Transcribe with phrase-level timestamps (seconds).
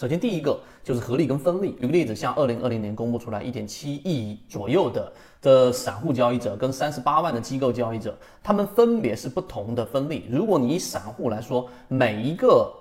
[0.00, 1.72] 首先，第一个就是合力跟分力。
[1.78, 10.24] 举个例子，像二零二零年公布出来一点七亿左右的的散户交易者跟三十八万的机构交易者，他们分别是不同的分力。
[10.30, 12.72] 如果你以散户来说，每一个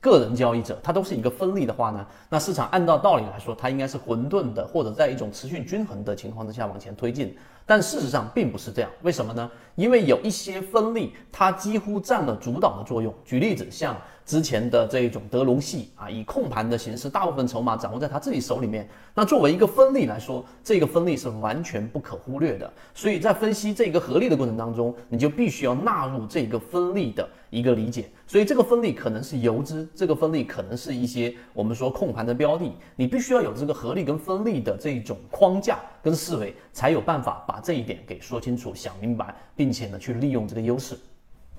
[0.00, 7.36] 个人交易者他都是一个分力的话呢，那市场按照道理来说，它应该是混沌的，或者在一种持续均衡的情况之下往前推进。
[7.66, 9.50] 但事实上并不是这样，为什么呢？
[9.74, 13.12] 因为有一些分力，它几乎占了主导的作用。
[13.26, 18.88] 举例子，像之前的这一种德隆系啊，以控盘的形式，大部分筹码掌握在他自己手里面。
[19.14, 22.72] 那作为一个分力来说，这个分力是完全不可忽略的。
[22.94, 28.10] 所以在分析这个合力的过程当中，你就必须要纳入这个分力的一个理解。
[28.26, 37.58] 所以这个分力可能是游资，这个分力可能是一些我们说控盘的标的，你必须要有这个合力跟分力的这一种框架跟思维，才有办法把。
[37.60, 40.96] 这一点给说清楚、想明白，并且呢去利用这个优势，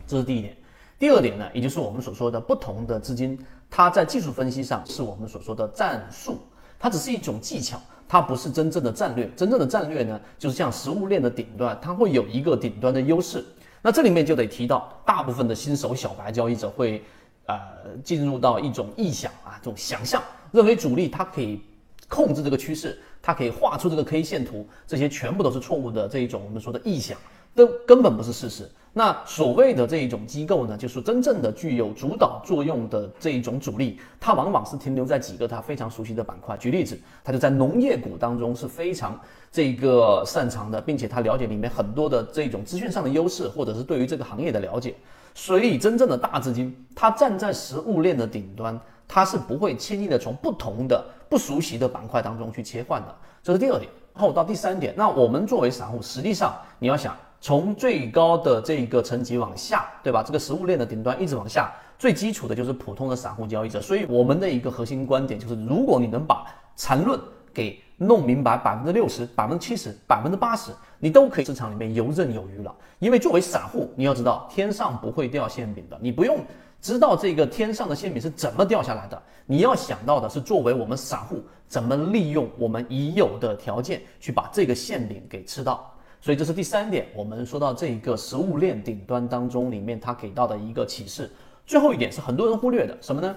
[0.08, 0.56] 这是第一点。
[0.98, 3.38] 第二点呢，也就是我们所说的不同的资金，
[3.70, 6.40] 它在技术分析上是我们所说的战术，
[6.80, 9.30] 它只是一种技巧，它不是真正的战略。
[9.36, 13.44] 真正的战略呢，就是像食物链的顶端，它会有一个顶端的优势。
[13.82, 17.04] 那这里面就得提到，大部分的新手小白交易者会
[17.46, 17.58] 呃
[18.04, 20.22] 进入到一种臆想啊，这种想象，
[20.52, 21.62] 认为主力它可以
[22.08, 23.00] 控制这个趋势。
[23.22, 27.18] 它可以画出这个 K 线图，这些全部都是错误的这一种我们说的臆想，
[27.56, 28.70] 都根本不是事实。
[28.92, 36.58] 那所谓的这一种机构呢，就是真正的具有主导作用的这一种主力，它往往是停留在几个它非常熟悉的板块。
[36.58, 39.18] 举例子，它就在农业股当中是非常
[39.52, 44.96] 这个擅长的，并且它了解里面很多的这种资讯上的优势，或者是对于这个行业的了解。
[45.36, 48.80] 所以，真正的大资金，它站在食物链的顶端。
[49.12, 53.90] 它是不会轻易的从不同的不熟悉的板块当中去切换的，这是第二点。
[54.14, 60.22] 后到第三点，那我们作为散户，实际上你要想从最高的这个层级往下，对吧？
[60.22, 63.80] 这个食物链的顶端一直往下，最基础的就是普通的散户交易者。
[63.82, 67.20] 所以我们的一个核心观点就是，如果你能把缠论
[67.54, 72.76] 给弄明白百分之六十、百分之七十、百分之八十，你都可以市场里面游刃有余了。
[73.00, 76.38] 因为作为散户，你要知道天上不会掉馅饼的，你不用。
[76.82, 79.22] 知道这个天上的馅饼是怎么掉下来的？
[79.46, 85.94] 你要想到的是，作为我们散户，怎么利用我们已有的条件去把这个馅饼给吃到。
[86.22, 91.32] 所以这是第三点，我们说到这一个食物链顶端当中里面，它给到的一个启示。
[91.66, 93.36] 最后一点是很多人忽略的，什么呢？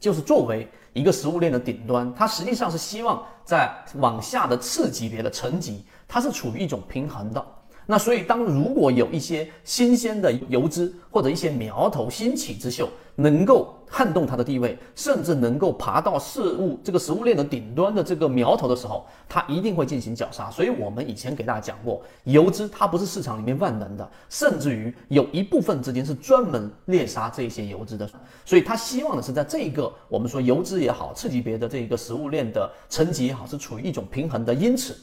[0.00, 7.44] 就是作为一个食物链的顶端，它实际上是希望在往下的次级别的层级，它是处于一种平衡的。
[7.90, 20.50] 那所以，当如果有一些新鲜的油脂或者一些苗头兴起之秀，能够撼动它的地位，甚至能够爬到事物这个食物链的顶端的这个苗头的时候，它一定会进行绞杀。
[20.50, 28.06] 所以我们以前给大家讲过，油脂它不是市场里面万能的，甚至于有一部分资金是专门猎杀这些油脂的。
[28.44, 34.52] 所以他希望的是在这个我们说油脂也好，次级别的这个食物链的层级也好，是处于一种平衡的。
[34.52, 34.94] 因此。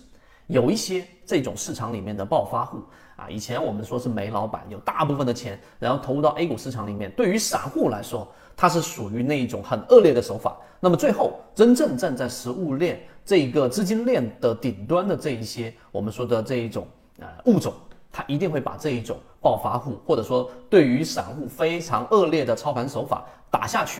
[0.47, 2.79] 有一些这种市场里面的暴发户
[3.15, 7.11] 啊，以前我们说是煤老板，有大部分的钱，然后投入到 A 股市场里面。
[7.11, 10.57] 对于散户来说，它是属于那一种很恶劣的手法。
[10.79, 16.85] 那么最后，真正站在食物链这一个资金链的顶端的这一些我们说的这一种
[17.19, 17.73] 呃物种，
[18.11, 23.93] 它一定会把这一种暴发户，或者说对于散户非常恶劣的操盘手法打下去。